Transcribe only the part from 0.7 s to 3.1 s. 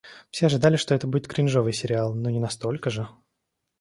что это будет кринжовый сериал, но не настолько же!